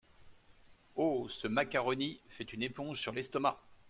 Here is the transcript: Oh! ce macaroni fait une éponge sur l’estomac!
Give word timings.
Oh! 0.95 1.27
ce 1.29 1.47
macaroni 1.47 2.21
fait 2.27 2.53
une 2.53 2.63
éponge 2.63 2.99
sur 2.99 3.11
l’estomac! 3.13 3.59